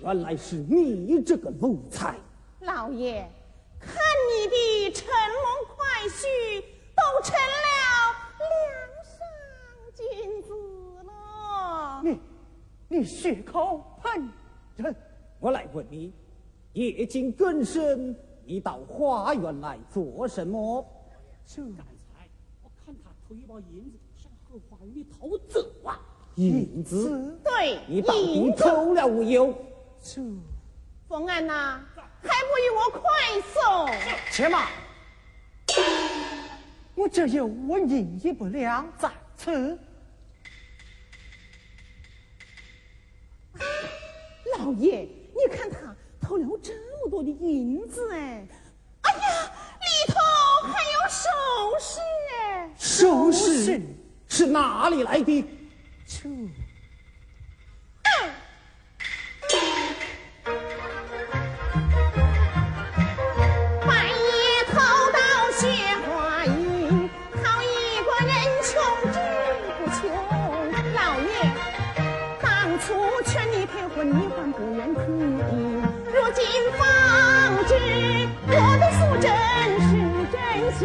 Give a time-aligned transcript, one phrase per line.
[0.00, 2.16] 原来是你这个奴才！
[2.60, 3.26] 老爷，
[3.80, 3.94] 看
[4.28, 6.62] 你的乘龙快婿
[6.94, 7.54] 都成了
[8.42, 8.46] 梁
[9.02, 9.16] 上
[9.94, 10.52] 君子
[11.04, 12.02] 了。
[12.04, 12.20] 你，
[12.88, 14.28] 你血口喷
[14.76, 14.94] 人！
[15.40, 16.12] 我来问你，
[16.74, 20.86] 夜静更深，你到花园来做什么？
[21.56, 22.28] 刚才
[22.62, 25.98] 我看他偷一包银子，想和花园里偷走啊！
[26.34, 27.38] 银子？
[27.42, 29.54] 对，你到底偷了无有？
[30.02, 30.22] 这
[31.08, 31.80] 冯安呐，
[32.22, 33.00] 还不与我快
[33.52, 33.88] 送？
[34.30, 34.68] 且慢，
[36.94, 39.78] 我这有我银一不两在此。
[44.58, 48.46] 老爷，你看他偷了这么多的银子哎！
[49.02, 50.14] 哎呀，里头
[50.68, 51.28] 还有首
[51.80, 52.00] 饰
[52.40, 52.74] 哎！
[52.76, 53.80] 首饰
[54.28, 55.44] 是哪里来的？
[73.96, 75.00] 劝你配婚，你还不愿听，
[76.04, 76.44] 如今
[76.76, 76.84] 方
[77.66, 77.72] 知
[78.46, 79.26] 我的素贞
[79.80, 79.90] 是
[80.30, 80.36] 真
[80.76, 80.80] 心。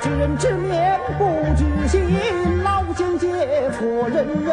[0.00, 0.66] 知人知面
[1.16, 1.20] 不
[1.56, 1.96] 知心，
[2.64, 3.30] 老奸奸
[3.70, 4.50] 错认人。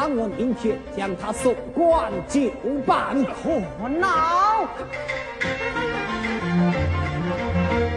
[0.00, 2.48] 那我明天将他送官就
[2.86, 3.16] 办。
[3.24, 4.64] 可恼！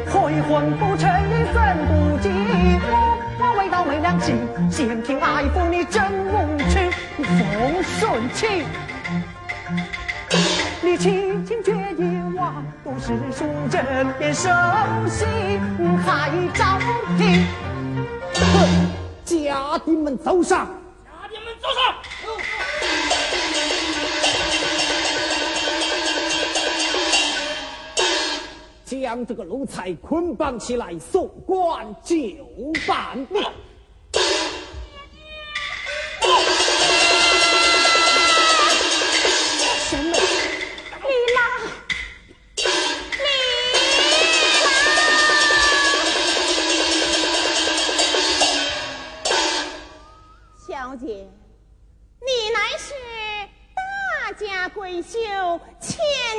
[0.09, 2.27] 悔婚不成，你怎不急？
[2.89, 2.91] 我
[3.37, 4.35] 我为道没良心，
[4.71, 6.89] 嫌贫爱富，你真无趣。
[7.21, 8.65] 风顺气，
[10.81, 13.85] 你七情绝意望都是淑贞，
[14.17, 14.49] 便手
[15.07, 15.29] 心
[16.03, 16.79] 还招
[17.15, 17.45] 聘。
[18.33, 18.89] 哼，
[19.23, 20.67] 家丁们走上！
[29.01, 32.15] 将这个奴才捆绑起来，送官就
[32.87, 33.17] 办。
[54.61, 55.17] 家闺秀，
[55.79, 55.97] 千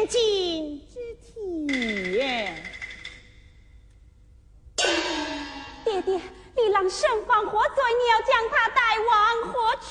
[0.09, 1.67] 金之体。
[5.85, 6.21] 爹爹，
[6.55, 7.83] 李郎身犯何罪？
[7.99, 9.89] 你要将他带往何处？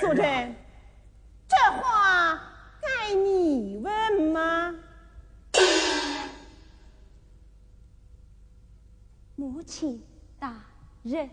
[0.00, 0.56] 素贞，
[1.46, 2.42] 这话
[2.82, 4.74] 该你问吗？
[9.36, 10.04] 母亲
[10.40, 10.60] 大
[11.04, 11.30] 人，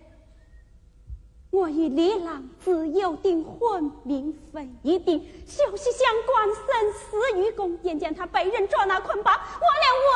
[1.51, 7.77] 我与李郎自有定婚，名分已定，休息相关，生死与共。
[7.83, 10.15] 眼见他被人捉拿捆绑，我连问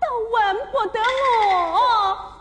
[0.00, 0.98] 都问不得
[1.76, 2.32] 我。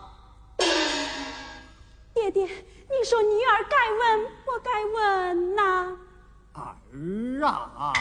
[2.13, 5.97] 爹爹，你说女儿该问，我该问呐、
[6.53, 7.93] 儿啊，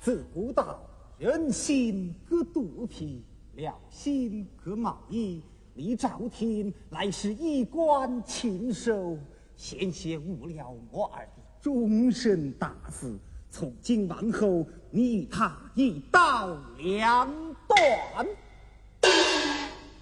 [0.00, 0.80] 自古道
[1.18, 3.24] 人心隔肚皮，
[3.54, 5.42] 料心隔毛衣。
[5.74, 9.16] 李昭廷乃是一官禽兽，
[9.56, 13.16] 险些误了我儿的终身大事。
[13.50, 17.28] 从今往后，你与他一刀两
[17.66, 18.26] 断，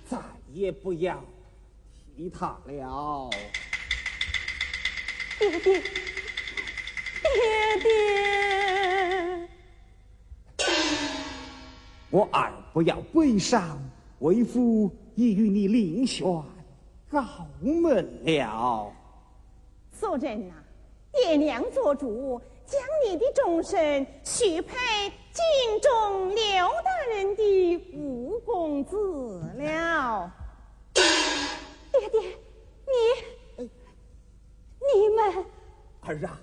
[0.06, 0.18] 再
[0.52, 1.22] 也不要
[2.16, 3.30] 提他了。
[5.38, 5.80] 爹爹，
[7.22, 9.48] 爹爹。
[12.10, 13.76] 我儿不要悲伤，
[14.20, 16.24] 为父已与你另选
[17.10, 17.24] 高
[17.60, 18.92] 门了。
[19.90, 20.54] 素贞呐、
[21.12, 24.76] 爹娘做主，将你的终身许配
[25.32, 30.32] 京中刘大人的五公子了。
[30.94, 31.02] 爹
[32.10, 32.20] 爹，
[33.56, 33.68] 你，
[34.78, 35.44] 你们
[36.02, 36.40] 儿啊，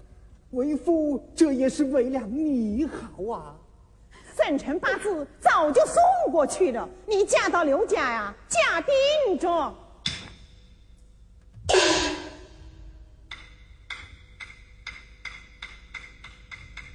[0.52, 3.58] 为父这也是为了你好啊。
[4.46, 5.96] 生辰八字早就送
[6.32, 9.76] 过去了，你嫁到刘家呀，嫁定着。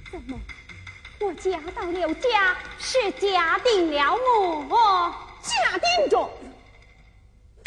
[0.09, 0.39] 怎么？
[1.19, 4.15] 我嫁到刘家是嫁定了
[4.69, 5.13] 我？
[5.41, 6.23] 假定着。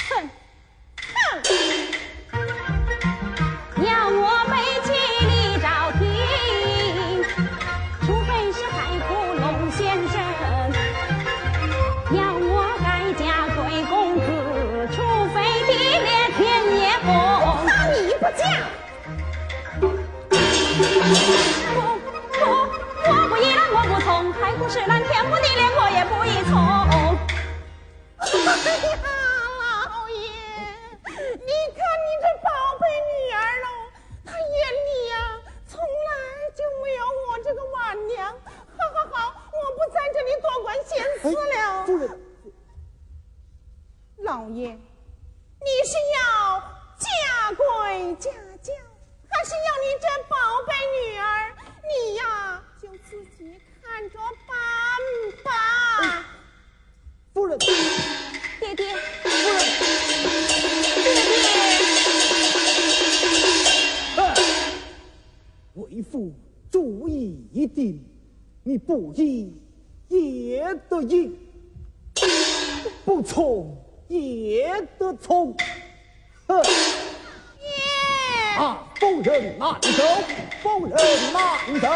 [0.09, 0.31] 哼，
[0.97, 1.43] 哼！
[18.35, 18.43] 老
[30.11, 30.19] 爷，
[31.07, 32.51] 你看你这宝
[32.81, 33.67] 贝女儿喽，
[34.25, 34.53] 她眼
[34.87, 35.15] 里呀、
[35.67, 35.85] 从来
[36.57, 38.17] 就没有我这个晚娘。
[38.77, 39.17] 好好好，
[39.53, 41.23] 我不在这里多管闲事
[41.55, 41.57] 了。
[44.25, 45.93] 老爷，你是
[48.05, 48.31] 归家
[48.61, 48.71] 教，
[49.31, 50.37] 还是要你这宝
[50.67, 51.25] 贝女儿？
[51.89, 53.39] 你呀，就自己
[53.81, 54.55] 看着办
[55.43, 55.49] 吧。
[57.33, 59.59] 夫人，爹爹夫人
[64.17, 64.19] 哼，
[65.77, 66.31] 为父
[66.71, 68.05] 主意已定，
[68.65, 69.50] 你不依
[70.09, 71.35] 也得依，
[73.03, 73.75] 不从
[74.09, 75.57] 也得从。
[76.47, 76.62] 哼！
[78.56, 79.89] 啊，夫人慢走，
[80.62, 80.97] 夫人
[81.33, 81.89] 慢走。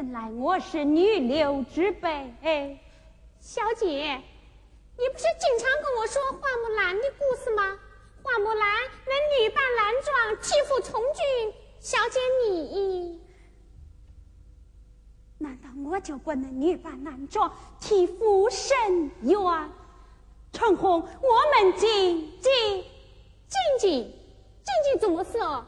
[0.00, 2.80] 怎奈我是女流之辈，
[3.38, 7.78] 小姐，你不是经常跟我说花木兰的故事吗？
[8.22, 12.18] 花木兰能女扮男装替父从军，小姐
[12.48, 13.20] 你，
[15.36, 19.70] 难道我就不能女扮男装替父伸冤？
[20.50, 22.50] 陈红，我们静静
[23.50, 25.62] 静静，静静怎么说？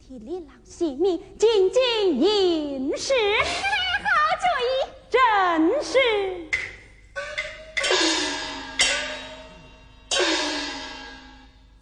[0.00, 3.14] 替李郎惜命，进京应试。
[3.14, 4.70] 好主意。
[5.10, 5.18] 正
[5.82, 5.98] 是。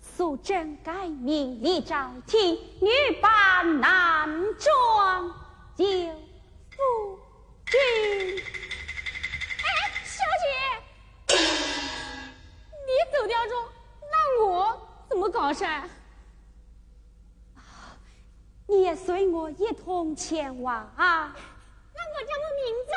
[0.00, 2.88] 素贞改名李昭廷，女
[3.20, 5.30] 扮男装
[5.76, 7.18] 救夫
[7.66, 7.78] 君。
[9.58, 9.64] 哎，
[10.04, 11.37] 小姐，
[12.87, 13.52] 你走掉中，
[14.11, 15.64] 那我怎么搞事？
[18.66, 21.35] 你也随一同前往啊！
[21.95, 22.93] 那我叫我名字？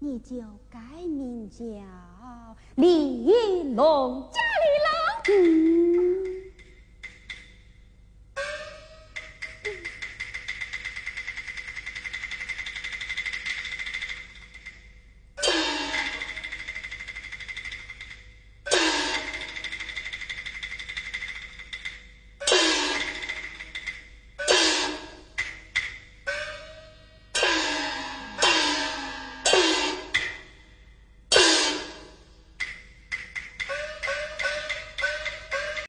[0.00, 0.30] 你就
[0.70, 1.64] 改名叫
[2.76, 4.30] 李龙。
[4.32, 4.88] 家里龙。
[5.28, 6.37] 嗯。